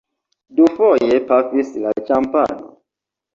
Dufoje 0.59 1.13
pafis 1.27 1.69
la 1.85 1.93
ĉampano. 2.09 2.73